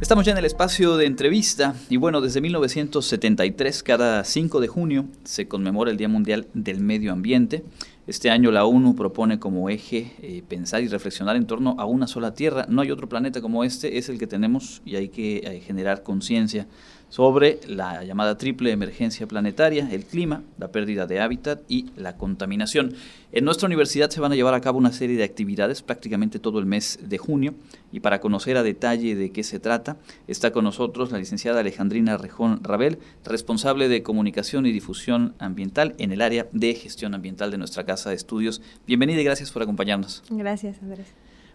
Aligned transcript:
Estamos 0.00 0.24
ya 0.24 0.32
en 0.32 0.38
el 0.38 0.46
espacio 0.46 0.96
de 0.96 1.04
entrevista 1.04 1.74
y 1.90 1.98
bueno, 1.98 2.22
desde 2.22 2.40
1973, 2.40 3.82
cada 3.82 4.24
5 4.24 4.58
de 4.60 4.66
junio, 4.66 5.04
se 5.24 5.46
conmemora 5.46 5.90
el 5.90 5.98
Día 5.98 6.08
Mundial 6.08 6.46
del 6.54 6.80
Medio 6.80 7.12
Ambiente. 7.12 7.64
Este 8.06 8.30
año 8.30 8.50
la 8.50 8.64
ONU 8.64 8.96
propone 8.96 9.38
como 9.38 9.68
eje 9.68 10.12
eh, 10.22 10.42
pensar 10.48 10.82
y 10.82 10.88
reflexionar 10.88 11.36
en 11.36 11.46
torno 11.46 11.76
a 11.78 11.84
una 11.84 12.06
sola 12.06 12.32
Tierra. 12.32 12.64
No 12.66 12.80
hay 12.80 12.90
otro 12.90 13.10
planeta 13.10 13.42
como 13.42 13.62
este, 13.62 13.98
es 13.98 14.08
el 14.08 14.18
que 14.18 14.26
tenemos 14.26 14.80
y 14.86 14.96
hay 14.96 15.10
que 15.10 15.36
eh, 15.36 15.60
generar 15.60 16.02
conciencia 16.02 16.66
sobre 17.10 17.60
la 17.68 18.02
llamada 18.04 18.38
triple 18.38 18.70
emergencia 18.70 19.26
planetaria, 19.26 19.88
el 19.92 20.04
clima, 20.04 20.42
la 20.58 20.68
pérdida 20.68 21.06
de 21.06 21.20
hábitat 21.20 21.60
y 21.68 21.86
la 21.96 22.16
contaminación. 22.16 22.94
En 23.32 23.44
nuestra 23.44 23.66
universidad 23.66 24.10
se 24.10 24.20
van 24.20 24.32
a 24.32 24.36
llevar 24.36 24.54
a 24.54 24.60
cabo 24.60 24.78
una 24.78 24.92
serie 24.92 25.16
de 25.16 25.24
actividades 25.24 25.82
prácticamente 25.82 26.38
todo 26.38 26.58
el 26.58 26.66
mes 26.66 26.98
de 27.02 27.18
junio 27.18 27.54
y 27.92 28.00
para 28.00 28.20
conocer 28.20 28.56
a 28.56 28.62
detalle 28.62 29.14
de 29.14 29.30
qué 29.30 29.42
se 29.42 29.60
trata 29.60 29.98
está 30.26 30.52
con 30.52 30.64
nosotros 30.64 31.12
la 31.12 31.18
licenciada 31.18 31.60
Alejandrina 31.60 32.16
Rejón 32.16 32.64
Rabel, 32.64 32.98
responsable 33.24 33.88
de 33.88 34.02
comunicación 34.02 34.64
y 34.66 34.72
difusión 34.72 35.34
ambiental 35.38 35.94
en 35.98 36.12
el 36.12 36.22
área 36.22 36.46
de 36.52 36.74
gestión 36.74 37.14
ambiental 37.14 37.50
de 37.50 37.58
nuestra 37.58 37.84
casa 37.84 38.10
de 38.10 38.16
estudios. 38.16 38.62
Bienvenida 38.86 39.20
y 39.20 39.24
gracias 39.24 39.50
por 39.50 39.62
acompañarnos. 39.62 40.22
Gracias, 40.30 40.80
Andrés. 40.82 41.08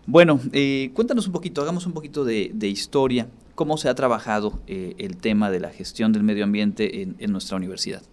Bueno, 0.07 0.39
eh, 0.53 0.91
cuéntanos 0.93 1.25
un 1.25 1.33
poquito, 1.33 1.61
hagamos 1.61 1.87
un 1.87 1.93
poquito 1.93 2.23
de, 2.23 2.51
historia, 2.67 3.27
cómo 3.55 3.77
se 3.77 3.89
ha 3.89 3.95
trabajado 3.95 4.59
eh, 4.67 4.95
el 4.97 5.17
tema 5.17 5.49
de 5.49 5.59
la 5.59 5.69
gestión 5.69 6.11
del 6.11 6.23
medio 6.23 6.43
ambiente 6.43 7.01
en, 7.01 7.31
nuestra 7.31 7.57
universidad. 7.57 8.03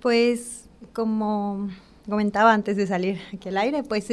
Pues 0.00 0.64
como 0.92 1.68
comentaba 2.08 2.52
antes 2.52 2.76
de 2.76 2.86
salir 2.86 3.20
aquí 3.32 3.50
al 3.50 3.58
aire, 3.58 3.84
pues 3.84 4.08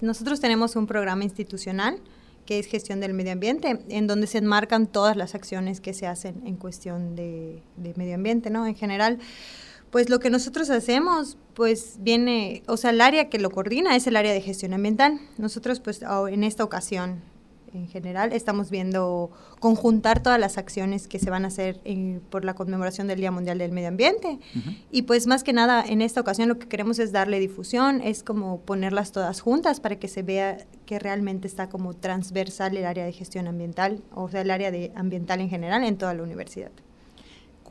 nosotros 0.00 0.40
tenemos 0.40 0.76
un 0.76 0.86
programa 0.86 1.24
institucional 1.24 1.98
que 2.46 2.58
es 2.58 2.66
gestión 2.66 3.00
del 3.00 3.14
medio 3.14 3.32
ambiente, 3.32 3.78
en 3.88 4.06
donde 4.06 4.26
se 4.26 4.38
enmarcan 4.38 4.86
todas 4.86 5.16
las 5.16 5.34
acciones 5.34 5.80
que 5.80 5.94
se 5.94 6.06
hacen 6.06 6.42
en 6.44 6.56
cuestión 6.56 7.14
de, 7.14 7.62
de 7.76 7.94
medio 7.96 8.16
ambiente, 8.16 8.50
¿no? 8.50 8.66
En 8.66 8.74
general, 8.74 9.18
pues 9.90 10.08
lo 10.08 10.18
que 10.18 10.28
nosotros 10.28 10.70
hacemos, 10.70 11.36
pues 11.54 11.98
viene, 12.00 12.62
o 12.66 12.76
sea, 12.76 12.90
el 12.90 13.00
área 13.00 13.28
que 13.28 13.38
lo 13.38 13.50
coordina 13.50 13.94
es 13.94 14.06
el 14.06 14.16
área 14.16 14.32
de 14.32 14.40
gestión 14.40 14.72
ambiental. 14.72 15.20
Nosotros, 15.38 15.78
pues 15.78 16.00
en 16.02 16.42
esta 16.42 16.64
ocasión, 16.64 17.20
en 17.74 17.88
general, 17.88 18.32
estamos 18.32 18.70
viendo 18.70 19.30
conjuntar 19.60 20.22
todas 20.22 20.38
las 20.38 20.58
acciones 20.58 21.08
que 21.08 21.18
se 21.18 21.30
van 21.30 21.44
a 21.44 21.48
hacer 21.48 21.80
por 22.30 22.44
la 22.44 22.54
conmemoración 22.54 23.06
del 23.06 23.18
Día 23.18 23.30
Mundial 23.30 23.58
del 23.58 23.72
Medio 23.72 23.88
Ambiente. 23.88 24.38
Y 24.90 25.02
pues 25.02 25.26
más 25.26 25.42
que 25.42 25.52
nada, 25.52 25.84
en 25.86 26.02
esta 26.02 26.20
ocasión 26.20 26.48
lo 26.48 26.58
que 26.58 26.68
queremos 26.68 26.98
es 26.98 27.12
darle 27.12 27.40
difusión, 27.40 28.00
es 28.02 28.22
como 28.22 28.60
ponerlas 28.60 29.12
todas 29.12 29.40
juntas 29.40 29.80
para 29.80 29.96
que 29.96 30.08
se 30.08 30.22
vea 30.22 30.58
que 30.86 30.98
realmente 30.98 31.46
está 31.46 31.68
como 31.68 31.94
transversal 31.94 32.76
el 32.76 32.84
área 32.84 33.04
de 33.04 33.12
gestión 33.12 33.46
ambiental, 33.46 34.02
o 34.14 34.28
sea, 34.28 34.42
el 34.42 34.50
área 34.50 34.70
de 34.70 34.92
ambiental 34.94 35.40
en 35.40 35.48
general 35.48 35.84
en 35.84 35.96
toda 35.96 36.14
la 36.14 36.22
universidad. 36.22 36.70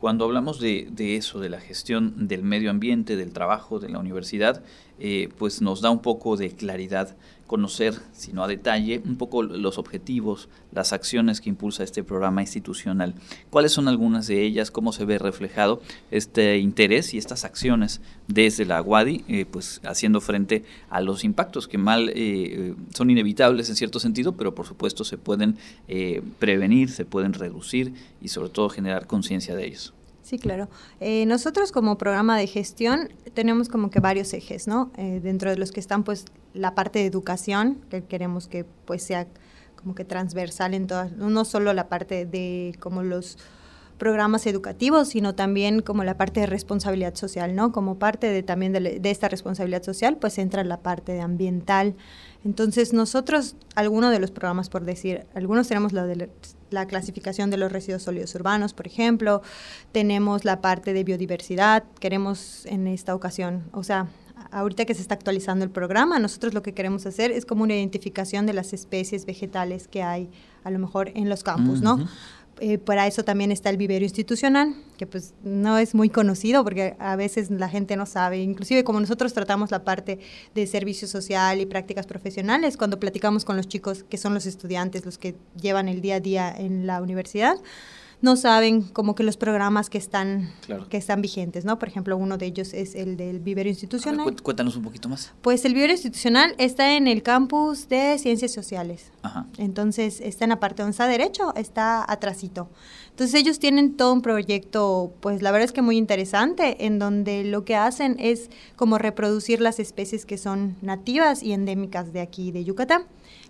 Cuando 0.02 0.24
hablamos 0.24 0.58
de, 0.58 0.90
eso, 1.16 1.38
de 1.38 1.48
la 1.48 1.60
gestión 1.60 2.26
del 2.26 2.42
medio 2.42 2.70
ambiente, 2.70 3.14
del 3.14 3.32
trabajo 3.32 3.78
de 3.78 3.88
la 3.88 4.00
universidad, 4.00 4.60
eh, 4.98 5.28
pues 5.38 5.62
nos 5.62 5.80
da 5.80 5.90
un 5.90 6.02
poco 6.02 6.36
de 6.36 6.50
claridad 6.50 7.14
conocer, 7.52 7.92
si 8.14 8.32
no 8.32 8.42
a 8.42 8.48
detalle, 8.48 9.02
un 9.04 9.16
poco 9.16 9.42
los 9.42 9.76
objetivos, 9.76 10.48
las 10.72 10.94
acciones 10.94 11.42
que 11.42 11.50
impulsa 11.50 11.84
este 11.84 12.02
programa 12.02 12.40
institucional. 12.40 13.14
¿Cuáles 13.50 13.72
son 13.72 13.88
algunas 13.88 14.26
de 14.26 14.42
ellas? 14.42 14.70
¿Cómo 14.70 14.90
se 14.94 15.04
ve 15.04 15.18
reflejado 15.18 15.82
este 16.10 16.56
interés 16.56 17.12
y 17.12 17.18
estas 17.18 17.44
acciones 17.44 18.00
desde 18.26 18.64
la 18.64 18.80
UADI, 18.80 19.24
eh, 19.28 19.44
pues 19.44 19.82
haciendo 19.84 20.22
frente 20.22 20.64
a 20.88 21.02
los 21.02 21.24
impactos 21.24 21.68
que 21.68 21.76
mal 21.76 22.10
eh, 22.14 22.74
son 22.94 23.10
inevitables 23.10 23.68
en 23.68 23.76
cierto 23.76 24.00
sentido, 24.00 24.32
pero 24.32 24.54
por 24.54 24.66
supuesto 24.66 25.04
se 25.04 25.18
pueden 25.18 25.58
eh, 25.88 26.22
prevenir, 26.38 26.88
se 26.88 27.04
pueden 27.04 27.34
reducir 27.34 27.92
y 28.22 28.28
sobre 28.28 28.48
todo 28.48 28.70
generar 28.70 29.06
conciencia 29.06 29.54
de 29.54 29.66
ellos? 29.66 29.92
Sí, 30.32 30.38
claro. 30.38 30.70
Eh, 30.98 31.26
nosotros 31.26 31.72
como 31.72 31.98
programa 31.98 32.38
de 32.38 32.46
gestión 32.46 33.10
tenemos 33.34 33.68
como 33.68 33.90
que 33.90 34.00
varios 34.00 34.32
ejes, 34.32 34.66
¿no? 34.66 34.90
Eh, 34.96 35.20
dentro 35.22 35.50
de 35.50 35.58
los 35.58 35.72
que 35.72 35.80
están 35.80 36.04
pues 36.04 36.24
la 36.54 36.74
parte 36.74 37.00
de 37.00 37.04
educación, 37.04 37.82
que 37.90 38.02
queremos 38.04 38.48
que 38.48 38.64
pues 38.64 39.02
sea 39.02 39.26
como 39.76 39.94
que 39.94 40.06
transversal 40.06 40.72
en 40.72 40.86
todas, 40.86 41.12
no 41.12 41.44
solo 41.44 41.74
la 41.74 41.90
parte 41.90 42.24
de 42.24 42.74
como 42.80 43.02
los 43.02 43.36
programas 43.98 44.46
educativos, 44.46 45.08
sino 45.08 45.34
también 45.34 45.80
como 45.80 46.04
la 46.04 46.16
parte 46.16 46.40
de 46.40 46.46
responsabilidad 46.46 47.14
social, 47.14 47.54
¿no? 47.54 47.72
Como 47.72 47.98
parte 47.98 48.28
de 48.28 48.42
también 48.42 48.72
de, 48.72 49.00
esta 49.04 49.28
responsabilidad 49.28 49.82
social, 49.82 50.16
pues 50.16 50.38
entra 50.38 50.64
la 50.64 50.78
parte 50.78 51.12
de 51.12 51.20
ambiental. 51.20 51.94
Entonces 52.44 52.92
nosotros, 52.92 53.56
algunos 53.74 54.10
de 54.10 54.18
los 54.18 54.30
programas, 54.30 54.68
por 54.68 54.84
decir, 54.84 55.26
algunos 55.34 55.68
tenemos 55.68 55.92
la 55.92 56.06
de 56.06 56.28
la 56.70 56.86
clasificación 56.86 57.50
de 57.50 57.58
los 57.58 57.70
residuos 57.70 58.02
sólidos 58.02 58.34
urbanos, 58.34 58.74
por 58.74 58.86
ejemplo, 58.86 59.42
tenemos 59.92 60.44
la 60.44 60.60
parte 60.60 60.92
de 60.92 61.04
biodiversidad, 61.04 61.84
queremos 62.00 62.66
en 62.66 62.86
esta 62.86 63.14
ocasión, 63.14 63.64
o 63.72 63.84
sea, 63.84 64.08
ahorita 64.50 64.84
que 64.84 64.94
se 64.94 65.02
está 65.02 65.14
actualizando 65.14 65.64
el 65.64 65.70
programa, 65.70 66.18
nosotros 66.18 66.54
lo 66.54 66.62
que 66.62 66.74
queremos 66.74 67.06
hacer 67.06 67.30
es 67.30 67.46
como 67.46 67.62
una 67.62 67.74
identificación 67.74 68.46
de 68.46 68.52
las 68.52 68.72
especies 68.72 69.26
vegetales 69.26 69.88
que 69.88 70.02
hay 70.02 70.30
a 70.64 70.70
lo 70.70 70.78
mejor 70.78 71.10
en 71.14 71.28
los 71.28 71.42
campus, 71.42 71.80
¿no? 71.80 72.06
Eh, 72.60 72.78
para 72.78 73.06
eso 73.06 73.24
también 73.24 73.50
está 73.50 73.70
el 73.70 73.76
vivero 73.76 74.04
institucional, 74.04 74.74
que 74.96 75.06
pues 75.06 75.34
no 75.42 75.78
es 75.78 75.94
muy 75.94 76.10
conocido 76.10 76.62
porque 76.62 76.94
a 76.98 77.16
veces 77.16 77.50
la 77.50 77.68
gente 77.68 77.96
no 77.96 78.06
sabe, 78.06 78.38
inclusive 78.38 78.84
como 78.84 79.00
nosotros 79.00 79.32
tratamos 79.32 79.70
la 79.70 79.84
parte 79.84 80.18
de 80.54 80.66
servicio 80.66 81.08
social 81.08 81.60
y 81.60 81.66
prácticas 81.66 82.06
profesionales, 82.06 82.76
cuando 82.76 83.00
platicamos 83.00 83.44
con 83.44 83.56
los 83.56 83.66
chicos 83.66 84.04
que 84.04 84.18
son 84.18 84.34
los 84.34 84.46
estudiantes, 84.46 85.04
los 85.04 85.18
que 85.18 85.34
llevan 85.60 85.88
el 85.88 86.02
día 86.02 86.16
a 86.16 86.20
día 86.20 86.54
en 86.56 86.86
la 86.86 87.02
universidad, 87.02 87.56
no 88.22 88.36
saben 88.36 88.82
como 88.82 89.16
que 89.16 89.24
los 89.24 89.36
programas 89.36 89.90
que 89.90 89.98
están, 89.98 90.52
que 90.88 90.96
están 90.96 91.20
vigentes, 91.20 91.64
¿no? 91.64 91.78
Por 91.80 91.88
ejemplo, 91.88 92.16
uno 92.16 92.38
de 92.38 92.46
ellos 92.46 92.72
es 92.72 92.94
el 92.94 93.16
del 93.16 93.40
vivero 93.40 93.68
institucional. 93.68 94.40
cuéntanos 94.42 94.76
un 94.76 94.84
poquito 94.84 95.08
más. 95.08 95.32
Pues 95.42 95.64
el 95.64 95.74
vivero 95.74 95.92
institucional 95.92 96.54
está 96.56 96.96
en 96.96 97.08
el 97.08 97.24
campus 97.24 97.88
de 97.88 98.16
Ciencias 98.18 98.52
Sociales. 98.52 99.10
Ajá. 99.22 99.46
Entonces, 99.58 100.20
está 100.20 100.44
en 100.44 100.50
la 100.50 100.60
parte 100.60 100.82
donde 100.82 100.92
está 100.92 101.08
derecho, 101.08 101.52
está 101.56 102.10
atrasito. 102.10 102.70
Entonces, 103.10 103.34
ellos 103.34 103.58
tienen 103.58 103.96
todo 103.96 104.12
un 104.12 104.22
proyecto, 104.22 105.12
pues 105.20 105.42
la 105.42 105.50
verdad 105.50 105.64
es 105.64 105.72
que 105.72 105.82
muy 105.82 105.96
interesante, 105.96 106.86
en 106.86 107.00
donde 107.00 107.42
lo 107.42 107.64
que 107.64 107.74
hacen 107.74 108.16
es 108.20 108.50
como 108.76 108.98
reproducir 108.98 109.60
las 109.60 109.80
especies 109.80 110.26
que 110.26 110.38
son 110.38 110.76
nativas 110.80 111.42
y 111.42 111.52
endémicas 111.52 112.12
de 112.12 112.20
aquí, 112.20 112.52
de 112.52 112.62
Yucatán. 112.62 113.02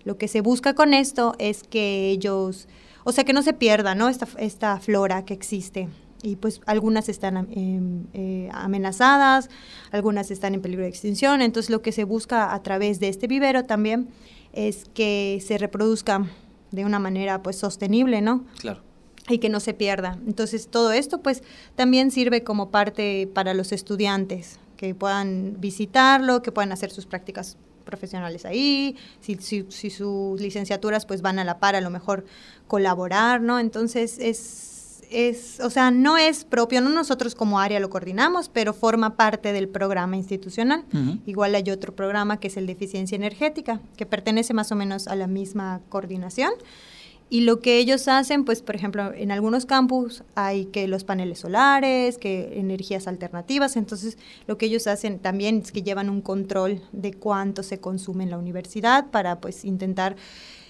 Lo 0.03 0.17
que 0.17 0.27
se 0.27 0.41
busca 0.41 0.73
con 0.73 0.95
esto 0.95 1.35
es 1.37 1.61
que 1.63 2.09
ellos 2.09 2.67
o 3.03 3.11
sea, 3.11 3.23
que 3.23 3.33
no 3.33 3.41
se 3.41 3.53
pierda, 3.53 3.95
¿no? 3.95 4.09
Esta, 4.09 4.27
esta 4.37 4.79
flora 4.79 5.25
que 5.25 5.33
existe. 5.33 5.89
Y 6.21 6.37
pues 6.37 6.61
algunas 6.65 7.09
están 7.09 7.49
em, 7.51 8.05
eh, 8.13 8.49
amenazadas, 8.53 9.49
algunas 9.91 10.31
están 10.31 10.53
en 10.53 10.61
peligro 10.61 10.83
de 10.83 10.89
extinción. 10.89 11.41
Entonces 11.41 11.69
lo 11.69 11.81
que 11.81 11.91
se 11.91 12.05
busca 12.05 12.53
a 12.53 12.63
través 12.63 12.99
de 12.99 13.09
este 13.09 13.27
vivero 13.27 13.65
también 13.65 14.07
es 14.53 14.85
que 14.93 15.43
se 15.45 15.57
reproduzca 15.57 16.25
de 16.71 16.85
una 16.85 16.99
manera 16.99 17.43
pues 17.43 17.57
sostenible, 17.57 18.21
¿no? 18.21 18.45
Claro 18.59 18.81
y 19.29 19.37
que 19.37 19.49
no 19.49 19.59
se 19.59 19.73
pierda. 19.73 20.17
Entonces, 20.27 20.67
todo 20.67 20.91
esto 20.91 21.21
pues 21.21 21.43
también 21.75 22.11
sirve 22.11 22.43
como 22.43 22.71
parte 22.71 23.29
para 23.33 23.53
los 23.53 23.71
estudiantes, 23.71 24.59
que 24.77 24.93
puedan 24.95 25.55
visitarlo, 25.59 26.41
que 26.41 26.51
puedan 26.51 26.71
hacer 26.71 26.91
sus 26.91 27.05
prácticas 27.05 27.57
profesionales 27.83 28.45
ahí, 28.45 28.95
si, 29.19 29.35
si, 29.37 29.89
sus 29.89 30.39
licenciaturas 30.39 31.05
pues 31.05 31.21
van 31.21 31.39
a 31.39 31.43
la 31.43 31.59
par, 31.59 31.75
a 31.75 31.81
lo 31.81 31.89
mejor 31.89 32.25
colaborar, 32.67 33.41
¿no? 33.41 33.59
Entonces 33.59 34.17
es, 34.19 35.01
es, 35.11 35.59
o 35.59 35.69
sea, 35.69 35.91
no 35.91 36.17
es 36.17 36.43
propio, 36.43 36.81
no 36.81 36.89
nosotros 36.89 37.35
como 37.35 37.59
área 37.59 37.79
lo 37.79 37.89
coordinamos, 37.89 38.49
pero 38.49 38.73
forma 38.73 39.15
parte 39.15 39.53
del 39.53 39.69
programa 39.69 40.17
institucional. 40.17 40.83
Igual 41.25 41.55
hay 41.55 41.69
otro 41.69 41.95
programa 41.95 42.39
que 42.39 42.47
es 42.47 42.57
el 42.57 42.65
de 42.65 42.73
eficiencia 42.73 43.15
energética, 43.15 43.79
que 43.97 44.05
pertenece 44.05 44.53
más 44.53 44.71
o 44.71 44.75
menos 44.75 45.07
a 45.07 45.15
la 45.15 45.27
misma 45.27 45.81
coordinación 45.89 46.51
y 47.29 47.41
lo 47.41 47.59
que 47.59 47.77
ellos 47.77 48.07
hacen, 48.07 48.45
pues, 48.45 48.61
por 48.61 48.75
ejemplo, 48.75 49.13
en 49.13 49.31
algunos 49.31 49.65
campus 49.65 50.23
hay 50.35 50.65
que 50.65 50.87
los 50.87 51.03
paneles 51.03 51.39
solares, 51.39 52.17
que 52.17 52.59
energías 52.59 53.07
alternativas, 53.07 53.75
entonces 53.75 54.17
lo 54.47 54.57
que 54.57 54.67
ellos 54.67 54.87
hacen 54.87 55.19
también 55.19 55.59
es 55.63 55.71
que 55.71 55.83
llevan 55.83 56.09
un 56.09 56.21
control 56.21 56.81
de 56.91 57.13
cuánto 57.13 57.63
se 57.63 57.79
consume 57.79 58.23
en 58.23 58.29
la 58.29 58.37
universidad 58.37 59.07
para, 59.09 59.39
pues, 59.39 59.65
intentar 59.65 60.15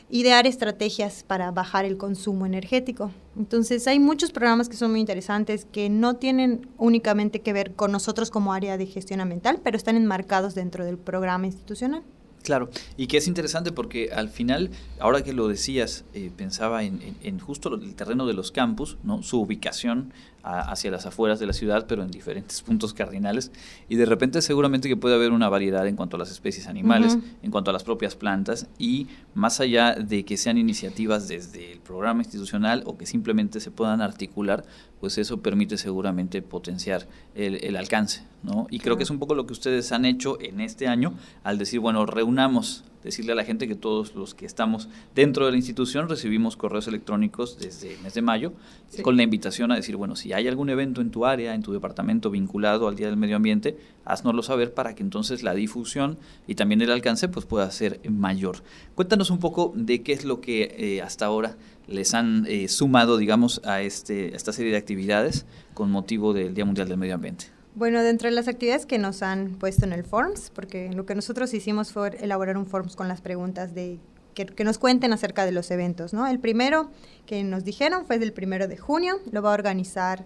idear 0.10 0.46
estrategias 0.46 1.24
para 1.24 1.52
bajar 1.52 1.86
el 1.86 1.98
consumo 1.98 2.46
energético. 2.46 3.12
Entonces 3.36 3.88
hay 3.88 4.00
muchos 4.00 4.32
programas 4.32 4.70
que 4.70 4.78
son 4.78 4.92
muy 4.92 5.00
interesantes 5.00 5.66
que 5.66 5.90
no 5.90 6.18
tienen 6.18 6.70
únicamente 6.78 7.42
que 7.42 7.52
ver 7.52 7.74
con 7.74 7.92
nosotros 7.92 8.30
como 8.30 8.54
área 8.54 8.78
de 8.78 8.86
gestión 8.86 9.22
ambiental, 9.22 9.60
pero 9.64 9.76
están 9.76 9.98
enmarcados 9.98 10.54
dentro 10.54 10.86
del 10.86 10.98
programa 10.98 11.48
institucional. 11.48 12.04
Claro, 12.44 12.70
y 12.98 13.08
que 13.08 13.18
es 13.18 13.28
interesante 13.28 13.72
porque 13.72 14.12
al 14.12 14.28
final, 14.28 14.70
ahora 15.00 15.24
que 15.24 15.32
lo 15.32 15.48
decías, 15.48 16.04
eh, 16.14 16.30
pensaba 16.36 16.84
en, 16.84 17.40
justo 17.40 17.74
el 17.74 17.96
terreno 17.96 18.26
de 18.26 18.34
los 18.34 18.52
campus, 18.52 18.98
¿no? 19.04 19.24
su 19.24 19.40
ubicación 19.40 20.14
hacia 20.44 20.92
las 20.92 21.06
afueras 21.06 21.40
de 21.40 21.46
la 21.46 21.54
ciudad, 21.54 21.86
pero 21.88 22.04
en 22.04 22.12
diferentes 22.12 22.62
puntos 22.62 22.94
cardinales. 22.94 23.52
Y 23.88 23.96
de 23.96 24.06
repente 24.06 24.42
seguramente 24.42 24.90
que 24.90 24.98
puede 24.98 25.16
haber 25.16 25.32
una 25.32 25.48
variedad 25.50 25.88
en 25.88 25.96
cuanto 25.96 26.18
a 26.18 26.20
las 26.20 26.32
especies 26.32 26.68
animales, 26.68 27.18
en 27.42 27.52
cuanto 27.52 27.70
a 27.70 27.74
las 27.74 27.84
propias 27.84 28.16
plantas, 28.16 28.68
y 28.78 29.08
más 29.34 29.60
allá 29.60 29.96
de 29.96 30.26
que 30.26 30.36
sean 30.38 30.58
iniciativas 30.58 31.28
desde 31.28 31.72
el 31.72 31.80
programa 31.80 32.22
institucional 32.22 32.84
o 32.86 32.98
que 32.98 33.06
simplemente 33.06 33.60
se 33.60 33.72
puedan 33.72 34.02
articular, 34.02 34.66
pues 35.00 35.18
eso 35.18 35.42
permite 35.42 35.78
seguramente 35.78 36.42
potenciar 36.42 37.08
el, 37.36 37.76
alcance. 37.78 38.24
¿no? 38.44 38.68
Y 38.70 38.80
creo 38.80 38.98
que 38.98 39.04
es 39.04 39.10
un 39.10 39.20
poco 39.20 39.36
lo 39.36 39.46
que 39.48 39.54
ustedes 39.54 39.92
han 39.92 40.06
hecho 40.06 40.38
en 40.42 40.60
este 40.60 40.88
año 40.88 41.14
al 41.44 41.58
decir, 41.58 41.80
bueno, 41.80 42.06
reunamos 42.06 42.84
decirle 43.04 43.34
a 43.34 43.36
la 43.36 43.44
gente 43.44 43.68
que 43.68 43.76
todos 43.76 44.16
los 44.16 44.34
que 44.34 44.46
estamos 44.46 44.90
dentro 45.16 45.46
de 45.46 45.52
la 45.52 45.58
institución 45.58 46.10
recibimos 46.10 46.56
correos 46.56 46.88
electrónicos 46.88 47.58
desde 47.60 47.94
el 47.94 48.02
mes 48.02 48.14
de 48.14 48.22
mayo 48.22 48.54
con 49.02 49.18
la 49.18 49.24
invitación 49.24 49.72
a 49.72 49.76
decir, 49.76 49.96
bueno, 49.96 50.16
si 50.16 50.34
hay 50.34 50.48
algún 50.48 50.70
evento 50.70 51.02
en 51.02 51.12
tu 51.12 51.26
área, 51.26 51.56
en 51.56 51.64
tu 51.64 51.74
departamento 51.74 52.30
vinculado 52.30 52.88
al 52.88 52.96
Día 52.96 53.08
del 53.08 53.18
Medio 53.18 53.36
Ambiente, 53.36 53.78
haznoslo 54.06 54.44
saber 54.44 54.74
para 54.74 54.96
que 54.96 55.04
entonces 55.04 55.44
la 55.44 55.54
difusión 55.54 56.18
y 56.48 56.56
también 56.56 56.82
el 56.82 56.92
alcance 56.92 57.28
pues 57.28 57.46
pueda 57.46 57.70
ser 57.72 58.00
mayor. 58.10 58.58
Cuéntanos 58.96 59.30
un 59.30 59.40
poco 59.40 59.74
de 59.76 60.02
qué 60.04 60.14
es 60.14 60.26
lo 60.26 60.42
que 60.42 60.76
eh, 60.78 61.02
hasta 61.02 61.26
ahora 61.26 61.58
les 61.88 62.14
han 62.14 62.46
eh, 62.48 62.68
sumado, 62.68 63.18
digamos, 63.18 63.62
a, 63.66 63.82
este, 63.82 64.34
a 64.34 64.36
esta 64.36 64.54
serie 64.54 64.72
de 64.72 64.78
actividades 64.78 65.46
con 65.74 65.92
motivo 65.92 66.34
del 66.34 66.54
Día 66.54 66.66
Mundial 66.66 66.88
del 66.88 66.98
Medio 66.98 67.16
Ambiente. 67.16 67.46
Bueno, 67.76 68.04
dentro 68.04 68.30
de 68.30 68.36
las 68.36 68.48
actividades 68.48 68.86
que 68.86 69.00
nos 69.00 69.24
han 69.24 69.56
puesto 69.56 69.86
en 69.86 69.94
el 69.94 70.04
Forms, 70.04 70.52
porque 70.54 70.92
lo 70.94 71.06
que 71.06 71.16
nosotros 71.16 71.54
hicimos 71.56 71.92
fue 71.92 72.16
elaborar 72.22 72.58
un 72.58 72.68
Forms 72.68 72.96
con 72.96 73.08
las 73.08 73.22
preguntas 73.22 73.74
de 73.74 74.00
que, 74.36 74.64
nos 74.64 74.78
cuenten 74.78 75.12
acerca 75.14 75.46
de 75.46 75.52
los 75.52 75.72
eventos, 75.72 76.14
¿no? 76.14 76.28
El 76.28 76.40
primero 76.40 76.90
que 77.26 77.44
nos 77.44 77.64
dijeron 77.64 78.06
fue 78.06 78.18
el 78.18 78.34
primero 78.34 78.68
de 78.68 78.78
junio, 78.78 79.20
lo 79.32 79.42
va 79.42 79.52
a 79.52 79.54
organizar 79.54 80.26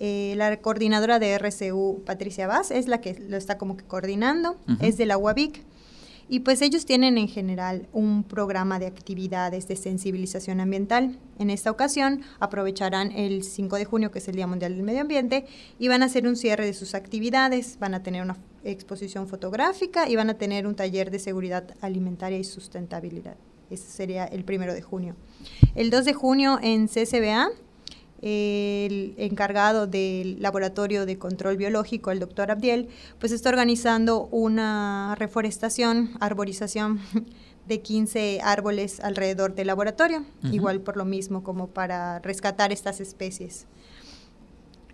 eh, 0.00 0.34
la 0.36 0.56
coordinadora 0.58 1.18
de 1.18 1.38
RCU, 1.38 2.02
Patricia 2.04 2.46
Vaz, 2.46 2.70
es 2.70 2.88
la 2.88 3.00
que 3.00 3.14
lo 3.14 3.36
está 3.36 3.58
como 3.58 3.76
que 3.76 3.84
coordinando, 3.84 4.56
es 4.80 4.96
de 4.96 5.06
la 5.06 5.18
UABIC. 5.18 5.64
Y 6.30 6.40
pues 6.40 6.60
ellos 6.60 6.84
tienen 6.84 7.16
en 7.16 7.28
general 7.28 7.88
un 7.92 8.22
programa 8.22 8.78
de 8.78 8.86
actividades 8.86 9.66
de 9.66 9.76
sensibilización 9.76 10.60
ambiental. 10.60 11.18
En 11.38 11.48
esta 11.48 11.70
ocasión 11.70 12.20
aprovecharán 12.38 13.12
el 13.12 13.42
5 13.42 13.76
de 13.76 13.84
junio, 13.86 14.10
que 14.10 14.18
es 14.18 14.28
el 14.28 14.36
Día 14.36 14.46
Mundial 14.46 14.74
del 14.74 14.82
Medio 14.82 15.00
Ambiente, 15.00 15.46
y 15.78 15.88
van 15.88 16.02
a 16.02 16.06
hacer 16.06 16.26
un 16.26 16.36
cierre 16.36 16.66
de 16.66 16.74
sus 16.74 16.94
actividades. 16.94 17.78
Van 17.78 17.94
a 17.94 18.02
tener 18.02 18.22
una 18.22 18.36
exposición 18.62 19.26
fotográfica 19.26 20.08
y 20.08 20.16
van 20.16 20.28
a 20.28 20.34
tener 20.34 20.66
un 20.66 20.74
taller 20.74 21.10
de 21.10 21.18
seguridad 21.18 21.74
alimentaria 21.80 22.38
y 22.38 22.44
sustentabilidad. 22.44 23.36
Ese 23.70 23.90
sería 23.90 24.24
el 24.24 24.44
primero 24.44 24.74
de 24.74 24.82
junio. 24.82 25.16
El 25.74 25.90
2 25.90 26.04
de 26.04 26.14
junio 26.14 26.58
en 26.62 26.88
CCBA 26.88 27.50
el 28.20 29.14
encargado 29.16 29.86
del 29.86 30.42
laboratorio 30.42 31.06
de 31.06 31.18
control 31.18 31.56
biológico, 31.56 32.10
el 32.10 32.18
doctor 32.18 32.50
Abdiel, 32.50 32.88
pues 33.18 33.32
está 33.32 33.48
organizando 33.48 34.28
una 34.30 35.14
reforestación, 35.18 36.10
arborización 36.20 37.00
de 37.66 37.80
15 37.80 38.40
árboles 38.42 39.00
alrededor 39.00 39.54
del 39.54 39.66
laboratorio, 39.66 40.24
igual 40.42 40.80
por 40.80 40.96
lo 40.96 41.04
mismo 41.04 41.42
como 41.44 41.68
para 41.68 42.18
rescatar 42.20 42.72
estas 42.72 43.00
especies. 43.00 43.66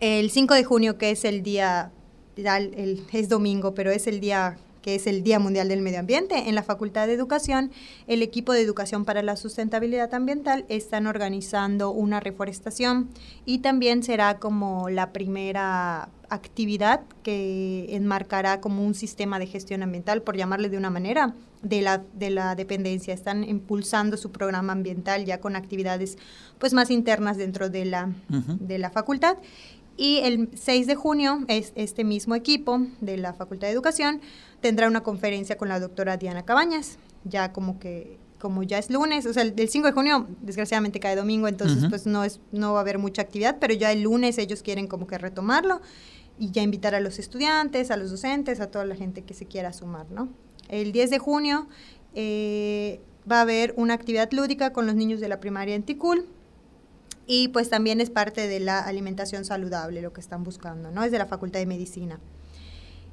El 0.00 0.30
5 0.30 0.54
de 0.54 0.64
junio, 0.64 0.98
que 0.98 1.12
es 1.12 1.24
el 1.24 1.42
día, 1.42 1.92
es 2.36 3.28
domingo, 3.28 3.74
pero 3.74 3.90
es 3.90 4.06
el 4.06 4.20
día 4.20 4.58
que 4.84 4.96
es 4.96 5.06
el 5.06 5.22
Día 5.22 5.38
Mundial 5.38 5.68
del 5.68 5.80
Medio 5.80 5.98
Ambiente, 5.98 6.50
en 6.50 6.54
la 6.54 6.62
Facultad 6.62 7.06
de 7.06 7.14
Educación, 7.14 7.70
el 8.06 8.20
equipo 8.20 8.52
de 8.52 8.60
Educación 8.60 9.06
para 9.06 9.22
la 9.22 9.34
Sustentabilidad 9.36 10.12
Ambiental 10.12 10.66
están 10.68 11.06
organizando 11.06 11.90
una 11.90 12.20
reforestación 12.20 13.08
y 13.46 13.60
también 13.60 14.02
será 14.02 14.38
como 14.38 14.90
la 14.90 15.10
primera 15.10 16.10
actividad 16.28 17.00
que 17.22 17.96
enmarcará 17.96 18.60
como 18.60 18.84
un 18.84 18.92
sistema 18.92 19.38
de 19.38 19.46
gestión 19.46 19.82
ambiental, 19.82 20.20
por 20.20 20.36
llamarle 20.36 20.68
de 20.68 20.76
una 20.76 20.90
manera, 20.90 21.34
de 21.62 21.80
la, 21.80 22.04
de 22.12 22.28
la 22.28 22.54
dependencia. 22.54 23.14
Están 23.14 23.42
impulsando 23.42 24.18
su 24.18 24.32
programa 24.32 24.74
ambiental 24.74 25.24
ya 25.24 25.40
con 25.40 25.56
actividades 25.56 26.18
pues 26.58 26.74
más 26.74 26.90
internas 26.90 27.38
dentro 27.38 27.70
de 27.70 27.86
la, 27.86 28.12
de 28.28 28.78
la 28.78 28.90
facultad. 28.90 29.38
Y 29.96 30.18
el 30.18 30.50
6 30.54 30.88
de 30.88 30.94
junio, 30.96 31.44
es 31.46 31.72
este 31.76 32.02
mismo 32.02 32.34
equipo 32.34 32.80
de 33.00 33.16
la 33.16 33.32
Facultad 33.32 33.68
de 33.68 33.72
Educación 33.72 34.20
tendrá 34.64 34.88
una 34.88 35.02
conferencia 35.02 35.58
con 35.58 35.68
la 35.68 35.78
doctora 35.78 36.16
Diana 36.16 36.46
Cabañas, 36.46 36.96
ya 37.24 37.52
como 37.52 37.78
que 37.78 38.18
como 38.38 38.62
ya 38.62 38.78
es 38.78 38.88
lunes, 38.88 39.26
o 39.26 39.32
sea, 39.34 39.42
el, 39.42 39.68
5 39.68 39.88
de 39.88 39.92
junio 39.92 40.26
desgraciadamente 40.40 41.00
cae 41.00 41.16
domingo, 41.16 41.48
entonces 41.48 41.84
pues 41.90 42.06
no 42.06 42.24
es 42.24 42.40
no 42.50 42.72
va 42.72 42.78
a 42.78 42.80
haber 42.80 42.98
mucha 42.98 43.20
actividad, 43.20 43.58
pero 43.60 43.74
ya 43.74 43.92
el 43.92 44.00
lunes 44.00 44.38
ellos 44.38 44.62
quieren 44.62 44.86
como 44.86 45.06
que 45.06 45.18
retomarlo 45.18 45.82
y 46.38 46.50
ya 46.50 46.62
invitar 46.62 46.94
a 46.94 47.00
los 47.00 47.18
estudiantes, 47.18 47.90
a 47.90 47.98
los 47.98 48.10
docentes, 48.10 48.58
a 48.60 48.70
toda 48.70 48.86
la 48.86 48.96
gente 48.96 49.20
que 49.20 49.34
se 49.34 49.44
quiera 49.44 49.74
sumar, 49.74 50.10
¿no? 50.10 50.30
El 50.70 50.92
10 50.92 51.10
de 51.10 51.18
junio 51.18 51.66
eh, 52.14 53.02
va 53.30 53.40
a 53.40 53.42
haber 53.42 53.74
una 53.76 53.92
actividad 53.92 54.32
lúdica 54.32 54.72
con 54.72 54.86
los 54.86 54.94
niños 54.94 55.20
de 55.20 55.28
la 55.28 55.40
primaria 55.40 55.74
en 55.74 55.82
Ticul, 55.82 56.26
y 57.26 57.48
pues 57.48 57.68
también 57.68 58.00
es 58.00 58.08
parte 58.08 58.48
de 58.48 58.60
la 58.60 58.80
alimentación 58.80 59.44
saludable 59.44 60.00
lo 60.00 60.14
que 60.14 60.22
están 60.22 60.42
buscando, 60.42 60.90
¿no? 60.90 61.04
Es 61.04 61.12
de 61.12 61.18
la 61.18 61.26
Facultad 61.26 61.60
de 61.60 61.66
Medicina. 61.66 62.18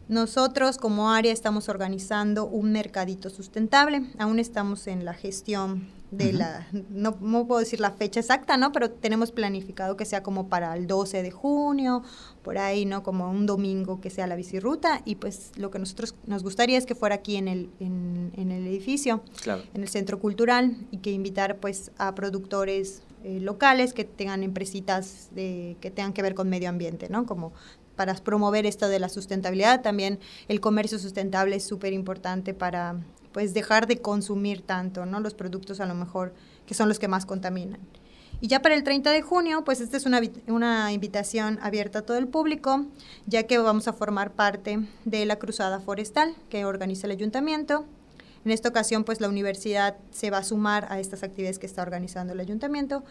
Nosotros 0.07 0.77
como 0.77 1.11
área 1.11 1.31
estamos 1.31 1.69
organizando 1.69 2.45
un 2.45 2.71
mercadito 2.71 3.29
sustentable. 3.29 4.03
Aún 4.19 4.39
estamos 4.39 4.87
en 4.87 5.05
la 5.05 5.13
gestión 5.13 5.87
de 6.11 6.33
la, 6.33 6.67
no, 6.89 7.15
puedo 7.17 7.59
decir 7.59 7.79
la 7.79 7.91
fecha 7.91 8.19
exacta, 8.19 8.57
¿no? 8.57 8.73
Pero 8.73 8.91
tenemos 8.91 9.31
planificado 9.31 9.95
que 9.95 10.03
sea 10.03 10.21
como 10.21 10.49
para 10.49 10.75
el 10.75 10.85
12 10.85 11.23
de 11.23 11.31
junio, 11.31 12.03
por 12.43 12.57
ahí, 12.57 12.85
¿no? 12.85 13.01
Como 13.01 13.31
un 13.31 13.45
domingo 13.45 14.01
que 14.01 14.09
sea 14.09 14.27
la 14.27 14.35
bicirruta. 14.35 15.01
Y 15.05 15.15
pues 15.15 15.51
lo 15.55 15.71
que 15.71 15.79
nosotros 15.79 16.15
nos 16.25 16.43
gustaría 16.43 16.77
es 16.77 16.85
que 16.85 16.95
fuera 16.95 17.15
aquí 17.15 17.37
en 17.37 17.47
el, 17.47 17.69
en, 17.79 18.31
el 18.35 18.67
edificio, 18.67 19.23
en 19.73 19.81
el 19.81 19.87
centro 19.87 20.19
cultural, 20.19 20.75
y 20.91 20.97
que 20.97 21.11
invitar 21.11 21.57
pues 21.57 21.91
a 21.97 22.13
productores 22.13 23.03
eh, 23.23 23.39
locales 23.39 23.93
que 23.93 24.03
tengan 24.03 24.43
empresitas 24.43 25.29
de, 25.33 25.77
que 25.79 25.91
tengan 25.91 26.11
que 26.11 26.21
ver 26.21 26.35
con 26.35 26.49
medio 26.49 26.67
ambiente, 26.67 27.07
¿no? 27.07 27.25
Como 27.25 27.53
para 28.01 28.15
promover 28.15 28.65
esto 28.65 28.89
de 28.89 28.97
la 28.97 29.09
sustentabilidad. 29.09 29.83
También 29.83 30.17
el 30.47 30.59
comercio 30.59 30.97
sustentable 30.97 31.57
es 31.57 31.63
súper 31.63 31.93
importante 31.93 32.55
para 32.55 32.95
pues 33.31 33.53
dejar 33.53 33.85
de 33.85 34.01
consumir 34.01 34.63
tanto, 34.63 35.05
¿no? 35.05 35.19
Los 35.19 35.35
productos 35.35 35.79
a 35.79 35.85
lo 35.85 35.93
mejor 35.93 36.33
que 36.65 36.73
son 36.73 36.89
los 36.89 36.97
que 36.97 37.07
más 37.07 37.27
contaminan. 37.27 37.79
Y 38.39 38.47
ya 38.47 38.63
para 38.63 38.73
el 38.73 38.83
30 38.83 39.11
de 39.11 39.21
junio, 39.21 39.63
pues 39.63 39.81
esta 39.81 39.97
es 39.97 40.07
una, 40.07 40.19
una 40.47 40.91
invitación 40.91 41.59
abierta 41.61 41.99
a 41.99 42.01
todo 42.01 42.17
el 42.17 42.27
público, 42.27 42.87
ya 43.27 43.43
que 43.43 43.59
vamos 43.59 43.87
a 43.87 43.93
formar 43.93 44.31
parte 44.31 44.79
de 45.05 45.27
la 45.27 45.35
Cruzada 45.35 45.79
Forestal 45.79 46.33
que 46.49 46.65
organiza 46.65 47.05
el 47.05 47.11
ayuntamiento. 47.11 47.85
En 48.43 48.49
esta 48.49 48.69
ocasión, 48.69 49.03
pues 49.03 49.21
la 49.21 49.29
universidad 49.29 49.95
se 50.09 50.31
va 50.31 50.39
a 50.39 50.43
sumar 50.43 50.87
a 50.89 50.99
estas 50.99 51.21
actividades 51.21 51.59
que 51.59 51.67
está 51.67 51.83
organizando 51.83 52.33
el 52.33 52.39
ayuntamiento 52.39 53.03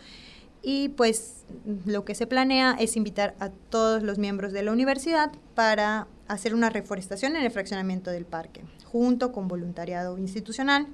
y 0.63 0.91
pues 0.91 1.45
lo 1.87 2.05
que 2.05 2.15
se 2.15 2.27
planea 2.27 2.77
es 2.79 2.97
invitar 2.97 3.35
a 3.41 3.51
todos 3.51 4.03
los 4.03 4.19
miembros 4.19 4.53
de 4.53 4.63
la 4.63 4.73
universidad 4.73 5.33
para 5.55 6.07
hacer 6.29 6.55
una 6.55 6.71
reforestación 6.71 7.35
en 7.37 7.45
el 7.45 7.51
fraccionamiento 7.51 8.11
del 8.11 8.25
parque, 8.25 8.63
junto 8.85 9.33
con 9.33 9.49
voluntariado 9.49 10.17
institucional, 10.19 10.87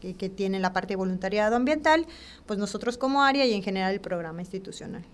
que, 0.00 0.14
que 0.14 0.28
tiene 0.28 0.60
la 0.60 0.72
parte 0.72 0.94
de 0.94 0.96
voluntariado 0.96 1.56
ambiental, 1.56 2.06
pues 2.46 2.58
nosotros 2.58 2.96
como 2.96 3.22
área 3.22 3.44
y 3.44 3.52
en 3.52 3.62
general 3.62 3.92
el 3.92 4.00
programa 4.00 4.40
institucional. 4.40 5.04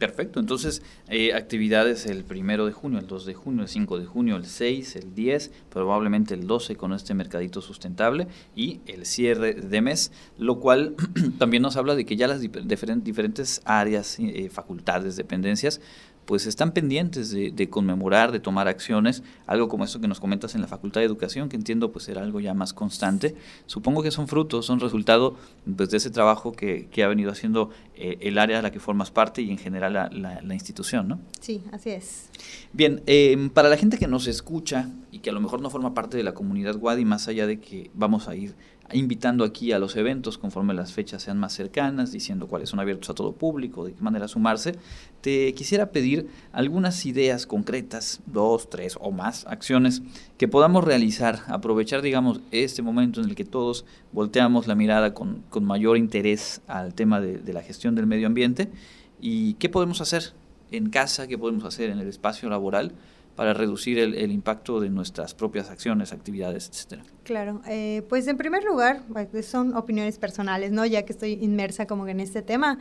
Perfecto, 0.00 0.40
entonces 0.40 0.80
eh, 1.10 1.34
actividades 1.34 2.06
el 2.06 2.24
primero 2.24 2.64
de 2.64 2.72
junio, 2.72 2.98
el 2.98 3.06
2 3.06 3.26
de 3.26 3.34
junio, 3.34 3.64
el 3.64 3.68
5 3.68 3.98
de 3.98 4.06
junio, 4.06 4.36
el 4.36 4.46
6, 4.46 4.96
el 4.96 5.14
10, 5.14 5.50
probablemente 5.68 6.32
el 6.32 6.46
12 6.46 6.74
con 6.76 6.94
este 6.94 7.12
mercadito 7.12 7.60
sustentable 7.60 8.26
y 8.56 8.80
el 8.86 9.04
cierre 9.04 9.52
de 9.52 9.82
mes, 9.82 10.10
lo 10.38 10.58
cual 10.58 10.96
también 11.38 11.62
nos 11.62 11.76
habla 11.76 11.96
de 11.96 12.06
que 12.06 12.16
ya 12.16 12.28
las 12.28 12.40
diferentes 12.40 13.60
áreas, 13.66 14.16
eh, 14.18 14.48
facultades, 14.48 15.16
dependencias 15.16 15.82
pues 16.30 16.46
están 16.46 16.70
pendientes 16.70 17.32
de, 17.32 17.70
conmemorar, 17.70 18.30
de 18.30 18.38
tomar 18.38 18.68
acciones, 18.68 19.24
algo 19.48 19.68
como 19.68 19.82
esto 19.82 20.00
que 20.00 20.06
nos 20.06 20.20
comentas 20.20 20.54
en 20.54 20.60
la 20.60 20.68
Facultad 20.68 21.00
de 21.00 21.06
Educación, 21.06 21.48
que 21.48 21.56
entiendo 21.56 21.90
pues 21.90 22.08
era 22.08 22.22
algo 22.22 22.38
ya 22.38 22.54
más 22.54 22.72
constante. 22.72 23.34
Supongo 23.66 24.00
que 24.00 24.12
son 24.12 24.28
frutos, 24.28 24.64
son 24.64 24.78
resultado 24.78 25.36
pues, 25.76 25.90
de 25.90 25.96
ese 25.96 26.08
trabajo 26.08 26.52
que, 26.52 26.88
ha 27.02 27.08
venido 27.08 27.32
haciendo 27.32 27.70
eh, 27.96 28.16
el 28.20 28.38
área 28.38 28.60
a 28.60 28.62
la 28.62 28.70
que 28.70 28.78
formas 28.78 29.10
parte 29.10 29.42
y 29.42 29.50
en 29.50 29.58
general 29.58 29.92
la, 29.92 30.54
institución, 30.54 31.08
¿no? 31.08 31.18
Sí, 31.40 31.64
así 31.72 31.90
es. 31.90 32.28
Bien, 32.72 33.02
em, 33.06 33.50
para 33.50 33.68
la 33.68 33.76
gente 33.76 33.98
que 33.98 34.06
nos 34.06 34.28
escucha 34.28 34.88
y 35.10 35.18
que 35.18 35.30
a 35.30 35.32
lo 35.32 35.40
mejor 35.40 35.60
no 35.60 35.68
forma 35.68 35.94
parte 35.94 36.16
de 36.16 36.22
la 36.22 36.32
comunidad 36.32 36.76
Wadi, 36.76 37.04
más 37.04 37.26
allá 37.26 37.48
de 37.48 37.58
que 37.58 37.90
vamos 37.92 38.28
a 38.28 38.36
ir 38.36 38.54
invitando 38.92 39.44
aquí 39.44 39.72
a 39.72 39.78
los 39.78 39.96
eventos 39.96 40.38
conforme 40.38 40.74
las 40.74 40.92
fechas 40.92 41.22
sean 41.22 41.38
más 41.38 41.52
cercanas, 41.52 42.12
diciendo 42.12 42.46
cuáles 42.46 42.68
son 42.68 42.80
abiertos 42.80 43.10
a 43.10 43.14
todo 43.14 43.32
público, 43.32 43.84
de 43.84 43.92
qué 43.92 44.02
manera 44.02 44.28
sumarse, 44.28 44.76
te 45.20 45.52
quisiera 45.54 45.90
pedir 45.90 46.28
algunas 46.52 47.06
ideas 47.06 47.46
concretas, 47.46 48.20
dos, 48.26 48.70
tres 48.70 48.96
o 49.00 49.10
más 49.10 49.46
acciones 49.46 50.02
que 50.38 50.48
podamos 50.48 50.84
realizar, 50.84 51.40
aprovechar, 51.48 52.02
digamos, 52.02 52.40
este 52.50 52.82
momento 52.82 53.20
en 53.20 53.28
el 53.28 53.34
que 53.34 53.44
todos 53.44 53.84
volteamos 54.12 54.66
la 54.66 54.74
mirada 54.74 55.14
con, 55.14 55.44
mayor 55.62 55.96
interés 55.96 56.62
al 56.66 56.94
tema 56.94 57.20
de, 57.20 57.38
de 57.38 57.52
la 57.52 57.62
gestión 57.62 57.94
del 57.94 58.06
medio 58.06 58.26
ambiente 58.26 58.70
y 59.20 59.54
qué 59.54 59.68
podemos 59.68 60.00
hacer 60.00 60.32
en 60.70 60.90
casa, 60.90 61.26
qué 61.26 61.36
podemos 61.36 61.64
hacer 61.64 61.90
en 61.90 61.98
el 61.98 62.08
espacio 62.08 62.48
laboral 62.48 62.92
para 63.40 63.54
reducir 63.54 63.98
el, 63.98 64.32
impacto 64.32 64.80
de 64.80 64.90
nuestras 64.90 65.32
propias 65.32 65.70
acciones, 65.70 66.12
actividades, 66.12 66.68
etcétera? 66.68 67.04
Claro, 67.22 67.62
eh, 67.66 68.02
pues 68.06 68.28
en 68.28 68.36
primer 68.36 68.64
lugar, 68.64 69.00
pues, 69.32 69.46
son 69.46 69.74
opiniones 69.74 70.18
personales, 70.18 70.72
¿no? 70.72 70.84
Ya 70.84 71.06
que 71.06 71.14
estoy 71.14 71.38
inmersa 71.40 71.86
como 71.86 72.06
en 72.06 72.20
este 72.20 72.42
tema. 72.42 72.78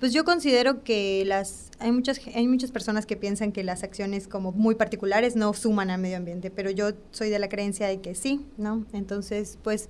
Pues 0.00 0.12
yo 0.12 0.24
considero 0.24 0.82
que 0.82 1.22
las 1.24 1.70
hay 1.78 1.92
muchas 1.92 2.20
hay 2.34 2.48
muchas 2.48 2.72
personas 2.72 3.06
que 3.06 3.16
piensan 3.16 3.52
que 3.52 3.62
las 3.62 3.84
acciones 3.84 4.26
como 4.26 4.50
muy 4.50 4.74
particulares 4.74 5.36
no 5.36 5.54
suman 5.54 5.90
al 5.90 6.00
medio 6.00 6.16
ambiente, 6.16 6.50
pero 6.50 6.72
yo 6.72 6.90
soy 7.12 7.30
de 7.30 7.38
la 7.38 7.48
creencia 7.48 7.86
de 7.86 8.00
que 8.00 8.16
sí, 8.16 8.44
¿no? 8.56 8.84
Entonces, 8.92 9.60
pues 9.62 9.88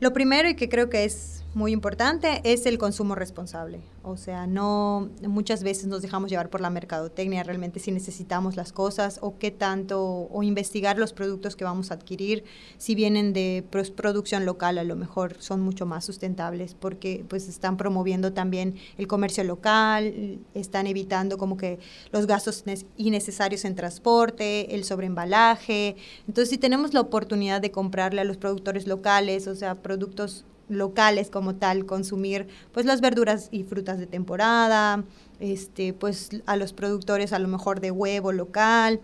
lo 0.00 0.12
primero 0.12 0.50
y 0.50 0.54
que 0.54 0.68
creo 0.68 0.90
que 0.90 1.04
es 1.04 1.44
muy 1.54 1.72
importante 1.72 2.40
es 2.44 2.64
el 2.66 2.78
consumo 2.78 3.14
responsable. 3.14 3.80
O 4.02 4.16
sea, 4.16 4.46
no 4.46 5.10
muchas 5.26 5.62
veces 5.62 5.86
nos 5.86 6.00
dejamos 6.00 6.30
llevar 6.30 6.48
por 6.48 6.60
la 6.60 6.70
mercadotecnia 6.70 7.42
realmente 7.42 7.80
si 7.80 7.92
necesitamos 7.92 8.56
las 8.56 8.72
cosas 8.72 9.18
o 9.20 9.38
qué 9.38 9.50
tanto 9.50 10.28
o 10.30 10.42
investigar 10.42 10.96
los 10.96 11.12
productos 11.12 11.56
que 11.56 11.64
vamos 11.64 11.90
a 11.90 11.94
adquirir 11.94 12.44
si 12.78 12.94
vienen 12.94 13.32
de 13.32 13.64
producción 13.96 14.46
local 14.46 14.78
a 14.78 14.84
lo 14.84 14.96
mejor 14.96 15.36
son 15.38 15.60
mucho 15.60 15.86
más 15.86 16.04
sustentables 16.04 16.74
porque 16.74 17.24
pues 17.28 17.48
están 17.48 17.76
promoviendo 17.76 18.32
también 18.32 18.76
el 18.96 19.06
comercio 19.06 19.44
local, 19.44 20.38
están 20.54 20.86
evitando 20.86 21.36
como 21.36 21.56
que 21.56 21.78
los 22.12 22.26
gastos 22.26 22.64
innecesarios 22.96 23.64
en 23.64 23.74
transporte, 23.74 24.74
el 24.74 24.84
sobreembalaje. 24.84 25.96
Entonces, 26.26 26.50
si 26.50 26.58
tenemos 26.58 26.94
la 26.94 27.00
oportunidad 27.00 27.60
de 27.60 27.70
comprarle 27.70 28.20
a 28.20 28.24
los 28.24 28.36
productores 28.36 28.86
locales, 28.86 29.46
o 29.46 29.54
sea, 29.54 29.76
productos 29.76 30.44
locales 30.70 31.28
como 31.30 31.56
tal, 31.56 31.84
consumir 31.84 32.48
pues 32.72 32.86
las 32.86 33.00
verduras 33.00 33.48
y 33.50 33.64
frutas 33.64 33.98
de 33.98 34.06
temporada, 34.06 35.04
este, 35.40 35.92
pues 35.92 36.30
a 36.46 36.56
los 36.56 36.72
productores 36.72 37.32
a 37.32 37.38
lo 37.38 37.48
mejor 37.48 37.80
de 37.80 37.90
huevo 37.90 38.32
local, 38.32 39.00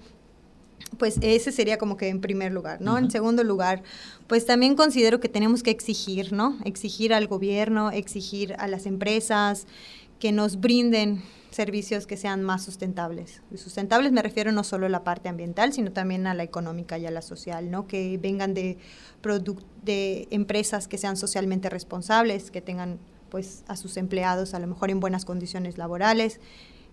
pues 0.98 1.18
ese 1.20 1.52
sería 1.52 1.78
como 1.78 1.96
que 1.96 2.08
en 2.08 2.20
primer 2.20 2.52
lugar, 2.52 2.80
¿no? 2.80 2.96
En 2.96 3.10
segundo 3.10 3.44
lugar, 3.44 3.82
pues 4.26 4.46
también 4.46 4.76
considero 4.76 5.20
que 5.20 5.28
tenemos 5.28 5.62
que 5.62 5.70
exigir, 5.70 6.32
¿no? 6.32 6.56
Exigir 6.64 7.12
al 7.12 7.26
gobierno, 7.26 7.90
exigir 7.90 8.54
a 8.58 8.68
las 8.68 8.86
empresas 8.86 9.66
que 10.18 10.32
nos 10.32 10.60
brinden 10.60 11.22
servicios 11.56 12.06
que 12.06 12.16
sean 12.16 12.42
más 12.42 12.62
sustentables. 12.62 13.42
sustentables 13.54 14.12
me 14.12 14.22
refiero 14.22 14.52
no 14.52 14.62
solo 14.62 14.86
a 14.86 14.88
la 14.90 15.02
parte 15.02 15.28
ambiental, 15.28 15.72
sino 15.72 15.90
también 15.90 16.26
a 16.26 16.34
la 16.34 16.42
económica 16.42 16.98
y 16.98 17.06
a 17.06 17.10
la 17.10 17.22
social, 17.22 17.70
¿no? 17.70 17.86
Que 17.86 18.18
vengan 18.18 18.52
de, 18.52 18.76
de 19.82 20.28
empresas 20.30 20.86
que 20.86 20.98
sean 20.98 21.16
socialmente 21.16 21.70
responsables, 21.70 22.50
que 22.50 22.60
tengan 22.60 22.98
pues 23.30 23.64
a 23.66 23.76
sus 23.76 23.96
empleados 23.96 24.54
a 24.54 24.58
lo 24.58 24.66
mejor 24.66 24.90
en 24.90 25.00
buenas 25.00 25.24
condiciones 25.24 25.78
laborales. 25.78 26.40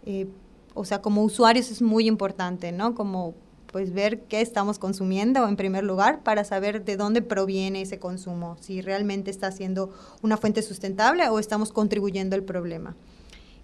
Eh, 0.05 0.27
o 0.73 0.85
sea, 0.85 1.01
como 1.01 1.23
usuarios 1.23 1.69
es 1.69 1.81
muy 1.81 2.07
importante, 2.07 2.71
¿no? 2.71 2.95
Como 2.95 3.35
pues 3.71 3.91
ver 3.91 4.21
qué 4.21 4.39
estamos 4.39 4.79
consumiendo 4.79 5.47
en 5.47 5.55
primer 5.57 5.83
lugar 5.83 6.23
para 6.23 6.43
saber 6.43 6.85
de 6.85 6.95
dónde 6.95 7.21
proviene 7.21 7.81
ese 7.81 7.99
consumo, 7.99 8.55
si 8.61 8.81
realmente 8.81 9.29
está 9.31 9.51
siendo 9.51 9.91
una 10.21 10.37
fuente 10.37 10.61
sustentable 10.61 11.27
o 11.27 11.39
estamos 11.39 11.71
contribuyendo 11.71 12.35
al 12.35 12.43
problema. 12.43 12.95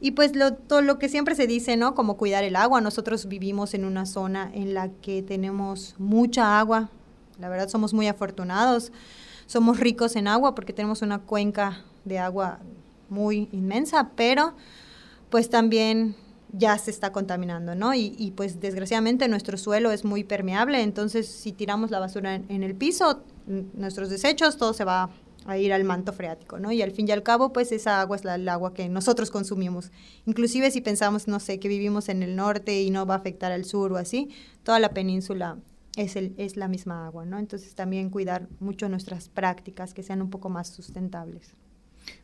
Y 0.01 0.11
pues 0.11 0.35
lo, 0.35 0.53
todo 0.53 0.81
lo 0.81 0.97
que 0.97 1.09
siempre 1.09 1.35
se 1.35 1.45
dice, 1.45 1.75
¿no? 1.75 1.93
Como 1.93 2.17
cuidar 2.17 2.43
el 2.43 2.55
agua. 2.55 2.79
Nosotros 2.79 3.27
vivimos 3.27 3.73
en 3.73 3.83
una 3.83 4.05
zona 4.05 4.49
en 4.53 4.73
la 4.73 4.89
que 4.89 5.21
tenemos 5.21 5.95
mucha 5.97 6.59
agua. 6.59 6.89
La 7.39 7.49
verdad 7.49 7.67
somos 7.67 7.93
muy 7.93 8.07
afortunados. 8.07 8.91
Somos 9.45 9.79
ricos 9.79 10.15
en 10.15 10.27
agua 10.27 10.55
porque 10.55 10.73
tenemos 10.73 11.01
una 11.01 11.19
cuenca 11.19 11.83
de 12.05 12.19
agua 12.19 12.59
muy 13.09 13.49
inmensa, 13.51 14.11
pero 14.15 14.53
pues 15.29 15.49
también 15.49 16.15
ya 16.51 16.77
se 16.77 16.91
está 16.91 17.11
contaminando, 17.11 17.75
¿no? 17.75 17.93
Y, 17.93 18.15
y 18.17 18.31
pues 18.31 18.59
desgraciadamente 18.59 19.27
nuestro 19.27 19.57
suelo 19.57 19.91
es 19.91 20.05
muy 20.05 20.23
permeable, 20.23 20.81
entonces 20.81 21.27
si 21.27 21.51
tiramos 21.51 21.91
la 21.91 21.99
basura 21.99 22.35
en, 22.35 22.45
en 22.49 22.63
el 22.63 22.75
piso, 22.75 23.21
nuestros 23.73 24.09
desechos, 24.09 24.57
todo 24.57 24.73
se 24.73 24.83
va 24.83 25.09
a 25.45 25.57
ir 25.57 25.73
al 25.73 25.83
manto 25.83 26.13
freático, 26.13 26.59
¿no? 26.59 26.71
Y 26.71 26.81
al 26.81 26.91
fin 26.91 27.07
y 27.07 27.11
al 27.11 27.23
cabo, 27.23 27.53
pues 27.53 27.71
esa 27.71 28.01
agua 28.01 28.15
es 28.15 28.23
la, 28.23 28.35
agua 28.51 28.73
que 28.73 28.89
nosotros 28.89 29.31
consumimos. 29.31 29.91
Inclusive 30.25 30.71
si 30.71 30.81
pensamos, 30.81 31.27
no 31.27 31.39
sé, 31.39 31.59
que 31.59 31.67
vivimos 31.67 32.09
en 32.09 32.23
el 32.23 32.35
norte 32.35 32.81
y 32.81 32.91
no 32.91 33.05
va 33.05 33.15
a 33.15 33.17
afectar 33.17 33.51
al 33.51 33.65
sur 33.65 33.91
o 33.93 33.97
así, 33.97 34.29
toda 34.63 34.79
la 34.79 34.89
península 34.89 35.57
es, 35.95 36.15
el, 36.15 36.33
es 36.37 36.57
la 36.57 36.67
misma 36.67 37.07
agua, 37.07 37.25
¿no? 37.25 37.39
Entonces 37.39 37.75
también 37.75 38.09
cuidar 38.09 38.47
mucho 38.59 38.89
nuestras 38.89 39.29
prácticas 39.29 39.93
que 39.93 40.03
sean 40.03 40.21
un 40.21 40.29
poco 40.29 40.49
más 40.49 40.69
sustentables. 40.69 41.55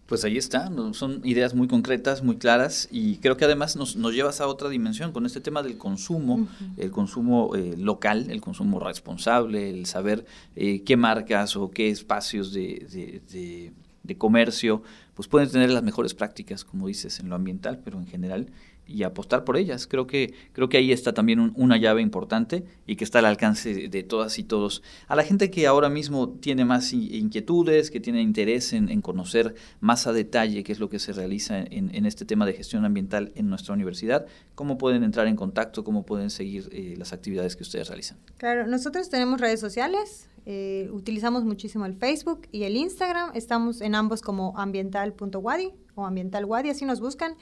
Pues 0.05 0.23
ahí 0.23 0.37
está, 0.37 0.71
son 0.93 1.21
ideas 1.23 1.55
muy 1.55 1.67
concretas, 1.67 2.21
muy 2.21 2.37
claras 2.37 2.87
y 2.91 3.17
creo 3.17 3.37
que 3.37 3.45
además 3.45 3.75
nos, 3.75 3.95
nos 3.95 4.13
llevas 4.13 4.39
a 4.39 4.47
otra 4.47 4.69
dimensión 4.69 5.11
con 5.11 5.25
este 5.25 5.41
tema 5.41 5.63
del 5.63 5.79
consumo, 5.79 6.47
el 6.77 6.91
consumo 6.91 7.55
eh, 7.55 7.73
local, 7.75 8.29
el 8.29 8.39
consumo 8.39 8.79
responsable, 8.79 9.67
el 9.71 9.87
saber 9.87 10.25
eh, 10.55 10.83
qué 10.83 10.95
marcas 10.95 11.55
o 11.55 11.71
qué 11.71 11.89
espacios 11.89 12.53
de, 12.53 13.21
de, 13.31 13.73
de 14.03 14.17
comercio 14.17 14.83
pues 15.15 15.27
pueden 15.27 15.49
tener 15.49 15.71
las 15.71 15.81
mejores 15.81 16.13
prácticas, 16.13 16.63
como 16.63 16.87
dices, 16.87 17.19
en 17.19 17.29
lo 17.29 17.35
ambiental, 17.35 17.79
pero 17.83 17.97
en 17.97 18.05
general 18.05 18.47
y 18.87 19.03
apostar 19.03 19.43
por 19.43 19.57
ellas. 19.57 19.87
Creo 19.87 20.07
que, 20.07 20.33
creo 20.53 20.69
que 20.69 20.77
ahí 20.77 20.91
está 20.91 21.13
también 21.13 21.53
una 21.55 21.77
llave 21.77 22.01
importante 22.01 22.65
y 22.85 22.95
que 22.95 23.03
está 23.03 23.19
al 23.19 23.25
alcance 23.25 23.87
de, 23.87 24.03
todas 24.03 24.37
y 24.39 24.43
todos. 24.43 24.83
A 25.07 25.15
la 25.15 25.23
gente 25.23 25.49
que 25.49 25.67
ahora 25.67 25.89
mismo 25.89 26.29
tiene 26.29 26.65
más 26.65 26.93
inquietudes, 26.93 27.91
que 27.91 27.99
tiene 27.99 28.21
interés 28.21 28.73
en, 28.73 29.01
conocer 29.01 29.55
más 29.79 30.07
a 30.07 30.13
detalle 30.13 30.63
qué 30.63 30.71
es 30.71 30.79
lo 30.79 30.89
que 30.89 30.99
se 30.99 31.13
realiza 31.13 31.59
en, 31.59 32.05
este 32.05 32.25
tema 32.25 32.45
de 32.45 32.53
gestión 32.53 32.85
ambiental 32.85 33.31
en 33.35 33.49
nuestra 33.49 33.73
universidad, 33.73 34.25
¿cómo 34.53 34.77
pueden 34.77 35.03
entrar 35.03 35.27
en 35.27 35.35
contacto? 35.35 35.83
¿Cómo 35.83 36.05
pueden 36.05 36.29
seguir 36.29 36.69
eh, 36.71 36.95
las 36.97 37.13
actividades 37.13 37.55
que 37.55 37.63
ustedes 37.63 37.87
realizan? 37.87 38.17
Claro, 38.37 38.67
nosotros 38.67 39.09
tenemos 39.09 39.41
redes 39.41 39.59
sociales, 39.59 40.29
eh, 40.45 40.89
utilizamos 40.91 41.43
muchísimo 41.43 41.85
el 41.85 41.95
Facebook 41.95 42.47
y 42.51 42.63
el 42.63 42.75
Instagram. 42.75 43.31
Estamos 43.33 43.81
en 43.81 43.95
ambos 43.95 44.21
como 44.21 44.57
ambiental.wadi 44.57 45.73
o 45.95 46.05
Ambiental 46.05 46.45
Wadi, 46.45 46.69
así 46.69 46.85
nos 46.85 46.99
buscan. 46.99 47.35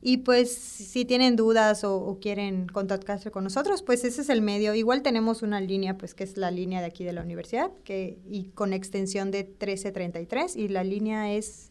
Y 0.00 0.18
pues 0.18 0.54
si 0.54 1.04
tienen 1.04 1.34
dudas 1.36 1.84
o, 1.84 2.18
quieren 2.20 2.66
contactarse 2.66 3.30
con 3.30 3.44
nosotros, 3.44 3.82
pues 3.82 4.04
ese 4.04 4.22
es 4.22 4.30
el 4.30 4.42
medio. 4.42 4.74
Igual 4.74 5.02
tenemos 5.02 5.42
una 5.42 5.60
línea, 5.60 5.98
pues 5.98 6.14
que 6.14 6.24
es 6.24 6.36
la 6.36 6.50
línea 6.50 6.80
de 6.80 6.86
aquí 6.86 7.04
de 7.04 7.12
la 7.12 7.22
universidad, 7.22 7.70
que, 7.84 8.18
y 8.28 8.44
con 8.54 8.72
extensión 8.72 9.30
de 9.30 9.44
1333, 9.44 10.56
y 10.56 10.68
la 10.68 10.82
línea 10.84 11.32
es 11.32 11.70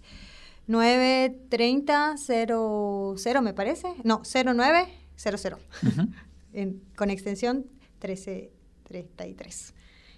93000, 0.67 3.41
me 3.41 3.53
parece. 3.53 3.87
No, 4.03 4.21
0900. 4.23 5.59
con 6.95 7.09
extensión 7.09 7.65
1333. 8.01 9.73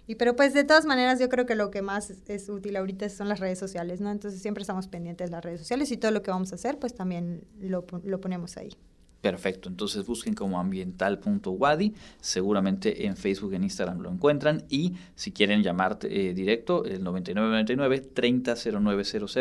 Y 0.07 0.15
pero 0.15 0.35
pues 0.35 0.53
de 0.53 0.63
todas 0.63 0.85
maneras 0.85 1.19
yo 1.19 1.27
creo 1.27 1.45
que 1.45 1.55
lo 1.55 1.69
que 1.69 1.81
más 1.81 2.13
es 2.27 2.49
útil 2.49 2.77
ahorita 2.77 3.09
son 3.09 3.27
las 3.27 3.39
redes 3.39 3.59
sociales, 3.59 3.99
¿no? 3.99 4.09
Entonces 4.09 4.41
siempre 4.41 4.61
estamos 4.61 4.87
pendientes 4.87 5.29
de 5.29 5.31
las 5.35 5.43
redes 5.43 5.59
sociales 5.59 5.91
y 5.91 5.97
todo 5.97 6.11
lo 6.11 6.23
que 6.23 6.31
vamos 6.31 6.53
a 6.53 6.55
hacer 6.55 6.79
pues 6.79 6.95
también 6.95 7.43
lo, 7.59 7.85
lo 8.03 8.21
ponemos 8.21 8.55
ahí. 8.57 8.69
Perfecto, 9.21 9.67
entonces 9.67 10.05
busquen 10.05 10.35
como 10.35 10.59
ambiental.wadi, 10.59 11.93
seguramente 12.21 13.07
en 13.07 13.17
Facebook, 13.17 13.53
en 13.55 13.63
Instagram 13.63 13.99
lo 13.99 14.11
encuentran 14.11 14.63
y 14.69 14.93
si 15.15 15.31
quieren 15.31 15.63
llamar 15.63 15.97
eh, 16.03 16.33
directo, 16.35 16.85
el 16.85 17.03
9999 17.03 18.11
300900 18.13 19.37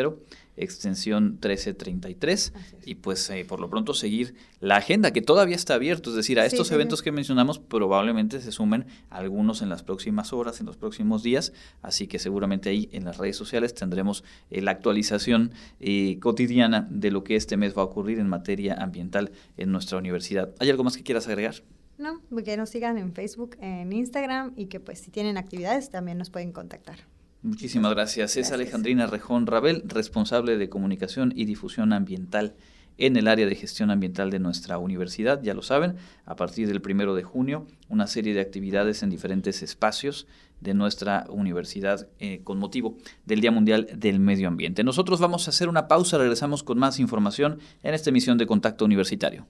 extensión 0.57 1.31
1333 1.33 2.53
y 2.85 2.95
pues 2.95 3.29
eh, 3.29 3.45
por 3.47 3.59
lo 3.59 3.69
pronto 3.69 3.93
seguir 3.93 4.35
la 4.59 4.77
agenda 4.77 5.11
que 5.11 5.21
todavía 5.21 5.55
está 5.55 5.75
abierta, 5.75 6.09
es 6.09 6.15
decir, 6.15 6.39
a 6.39 6.45
estos 6.45 6.71
eventos 6.71 7.01
que 7.01 7.11
mencionamos 7.11 7.59
probablemente 7.59 8.41
se 8.41 8.51
sumen 8.51 8.85
algunos 9.09 9.61
en 9.61 9.69
las 9.69 9.83
próximas 9.83 10.33
horas, 10.33 10.59
en 10.59 10.65
los 10.65 10.77
próximos 10.77 11.23
días, 11.23 11.53
así 11.81 12.07
que 12.07 12.19
seguramente 12.19 12.69
ahí 12.69 12.89
en 12.91 13.05
las 13.05 13.17
redes 13.17 13.37
sociales 13.37 13.73
tendremos 13.73 14.23
eh, 14.49 14.61
la 14.61 14.71
actualización 14.71 15.51
eh, 15.79 16.19
cotidiana 16.19 16.87
de 16.89 17.11
lo 17.11 17.23
que 17.23 17.35
este 17.35 17.57
mes 17.57 17.77
va 17.77 17.83
a 17.83 17.85
ocurrir 17.85 18.19
en 18.19 18.27
materia 18.27 18.73
ambiental 18.75 19.31
en 19.57 19.71
nuestra 19.71 19.97
universidad. 19.97 20.53
¿Hay 20.59 20.69
algo 20.69 20.83
más 20.83 20.97
que 20.97 21.03
quieras 21.03 21.27
agregar? 21.27 21.55
No, 21.97 22.21
que 22.43 22.57
nos 22.57 22.69
sigan 22.69 22.97
en 22.97 23.13
Facebook, 23.13 23.57
en 23.59 23.91
Instagram 23.91 24.53
y 24.55 24.67
que 24.67 24.79
pues 24.79 24.99
si 24.99 25.09
tienen 25.09 25.37
actividades 25.37 25.89
también 25.89 26.17
nos 26.17 26.29
pueden 26.29 26.51
contactar. 26.51 26.99
Muchísimas 27.47 27.93
gracias. 27.93 28.35
Es 28.35 28.51
Alejandrina 28.51 29.07
Rejón 29.07 29.47
Rabel, 29.47 29.83
responsable 29.85 30.57
de 30.57 30.67
comunicación 30.67 31.31
y 31.33 31.45
difusión 31.45 31.93
ambiental 31.93 32.55
en 32.97 33.15
el 33.15 33.29
área 33.29 33.45
de 33.45 33.55
gestión 33.55 33.89
ambiental 33.89 34.29
de 34.31 34.39
nuestra 34.39 34.79
universidad. 34.79 35.41
Ya 35.41 35.53
lo 35.53 35.61
saben, 35.61 35.95
a 36.25 36.35
partir 36.35 36.67
del 36.67 36.81
primero 36.81 37.15
de 37.15 37.23
junio, 37.23 37.65
una 37.87 38.05
serie 38.05 38.33
de 38.33 38.41
actividades 38.41 39.01
en 39.01 39.09
diferentes 39.09 39.63
espacios 39.63 40.27
de 40.59 40.73
nuestra 40.73 41.25
universidad 41.29 42.09
eh, 42.19 42.41
con 42.43 42.59
motivo 42.59 42.97
del 43.25 43.39
Día 43.39 43.51
Mundial 43.51 43.87
del 43.95 44.19
Medio 44.19 44.49
Ambiente. 44.49 44.83
Nosotros 44.83 45.21
vamos 45.21 45.47
a 45.47 45.51
hacer 45.51 45.69
una 45.69 45.87
pausa, 45.87 46.17
regresamos 46.17 46.63
con 46.63 46.77
más 46.77 46.99
información 46.99 47.59
en 47.81 47.93
esta 47.93 48.09
emisión 48.09 48.37
de 48.37 48.45
Contacto 48.45 48.83
Universitario. 48.83 49.47